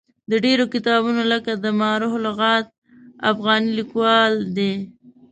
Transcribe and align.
د 0.31 0.33
ډېرو 0.45 0.65
کتابونو 0.73 1.21
لکه 1.33 1.51
ما 1.79 1.91
رخ 2.01 2.13
لغات 2.27 2.65
افغاني 3.31 3.69
لیکوال 3.79 4.33
دی. 4.57 4.73